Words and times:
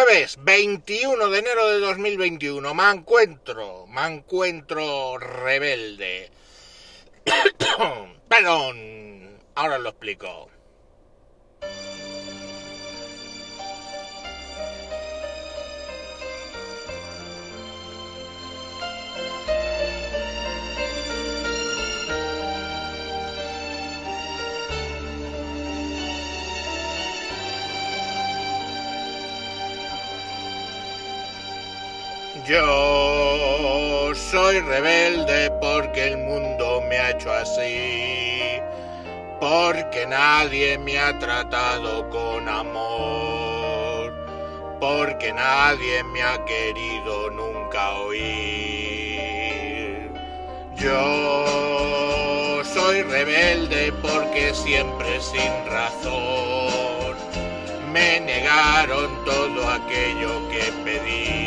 Jueves 0.00 0.38
21 0.42 1.28
de 1.28 1.38
enero 1.40 1.66
de 1.70 1.80
2021. 1.80 2.72
Me 2.72 2.88
encuentro, 2.88 3.84
me 3.88 4.06
encuentro 4.06 5.18
rebelde. 5.18 6.30
Perdón, 8.28 9.40
ahora 9.56 9.78
lo 9.78 9.88
explico. 9.88 10.50
Yo 32.46 34.12
soy 34.14 34.60
rebelde 34.60 35.50
porque 35.60 36.08
el 36.08 36.18
mundo 36.18 36.82
me 36.88 36.96
ha 36.98 37.10
hecho 37.10 37.32
así, 37.32 38.60
porque 39.40 40.06
nadie 40.06 40.78
me 40.78 40.98
ha 40.98 41.18
tratado 41.18 42.08
con 42.10 42.48
amor, 42.48 44.14
porque 44.80 45.32
nadie 45.32 46.04
me 46.04 46.22
ha 46.22 46.44
querido 46.44 47.30
nunca 47.30 47.94
oír. 47.96 49.28
Yo 50.76 52.62
soy 52.64 53.02
rebelde 53.02 53.92
porque 54.00 54.54
siempre 54.54 55.20
sin 55.20 55.66
razón 55.66 57.16
me 57.92 58.20
negaron 58.20 59.24
todo 59.24 59.68
aquello 59.68 60.48
que 60.50 60.72
pedí 60.84 61.37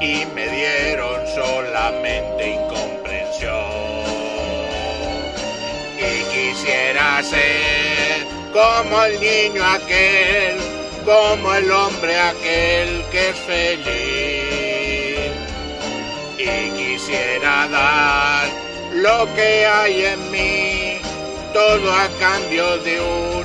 y 0.00 0.24
me 0.34 0.48
dieron 0.48 1.26
solamente 1.34 2.54
incomprensión. 2.54 3.60
Y 5.98 6.24
quisiera 6.34 7.22
ser 7.22 8.26
como 8.52 9.04
el 9.04 9.20
niño 9.20 9.62
aquel, 9.64 10.56
como 11.04 11.54
el 11.54 11.70
hombre 11.70 12.18
aquel 12.18 13.04
que 13.10 13.28
es 13.28 13.36
feliz. 13.40 15.32
Y 16.38 16.70
quisiera 16.70 17.68
dar 17.68 18.48
lo 18.94 19.26
que 19.34 19.66
hay 19.66 20.04
en 20.06 20.30
mí, 20.30 20.98
todo 21.52 21.92
a 21.92 22.08
cambio 22.18 22.78
de 22.78 23.00
una 23.00 23.39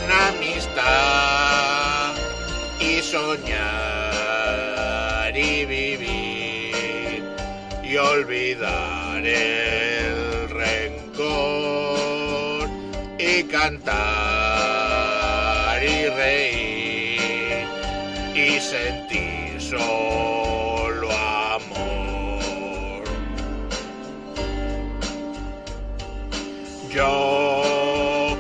y 7.95 7.97
olvidar 7.97 9.25
el 9.25 10.49
rencor 10.49 11.89
y 13.17 13.43
cantar 13.43 13.81
y 15.81 16.07
reír 16.09 17.65
y 18.35 18.59
sentir 18.59 19.61
solo 19.61 21.09
amor. 21.09 23.03
Yo 26.89 28.35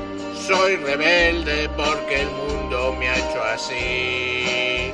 soy 0.45 0.75
rebelde 0.75 1.69
porque 1.77 2.23
el 2.23 2.29
mundo 2.31 2.93
me 2.99 3.07
ha 3.07 3.15
hecho 3.15 3.41
así 3.53 4.91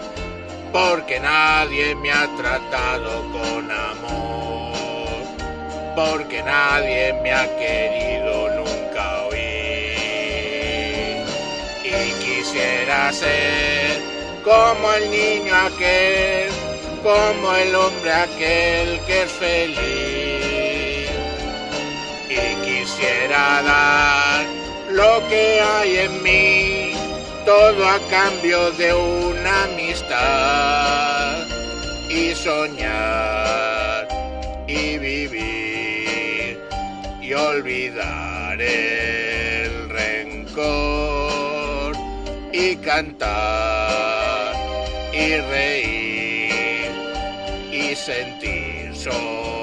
porque 0.71 1.19
nadie 1.19 1.95
me 1.95 2.11
ha 2.11 2.27
tratado 2.37 3.29
con 3.31 3.69
amor, 3.69 5.25
porque 5.95 6.41
nadie 6.43 7.13
me 7.21 7.33
ha 7.33 7.45
querido 7.57 8.49
nunca 8.55 9.23
oír. 9.25 9.41
Y 11.83 12.13
quisiera 12.23 13.11
ser 13.11 14.01
como 14.43 14.93
el 14.93 15.11
niño 15.11 15.53
aquel, 15.55 16.51
como 17.03 17.53
el 17.55 17.75
hombre 17.75 18.13
aquel 18.13 18.99
que 19.05 19.23
es 19.23 19.31
feliz. 19.31 21.11
Y 22.29 22.55
quisiera 22.63 23.61
dar 23.61 24.45
lo 24.89 25.27
que 25.27 25.61
hay 25.61 25.97
en 25.97 26.23
mí 26.23 26.91
todo 27.45 27.87
a 27.87 27.99
cambio 28.09 28.71
de 28.71 28.93
una 28.93 29.63
amistad 29.63 31.47
y 32.09 32.35
soñar 32.35 34.07
y 34.67 34.97
vivir 34.97 36.59
y 37.21 37.33
olvidar 37.33 38.61
el 38.61 39.89
rencor 39.89 41.95
y 42.51 42.75
cantar 42.77 44.55
y 45.13 45.37
reír 45.37 46.91
y 47.71 47.95
sentir 47.95 48.95
solo 48.95 49.60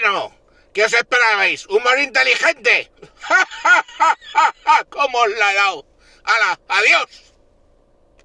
Bueno, 0.00 0.32
¿qué 0.72 0.84
os 0.84 0.92
esperabais? 0.92 1.66
¿Humor 1.66 1.98
inteligente? 1.98 2.92
¿Cómo 4.90 5.18
os 5.18 5.30
la 5.30 5.50
he 5.50 5.54
dado? 5.56 5.86
¡Hala! 6.22 6.60
¡Adiós! 6.68 7.27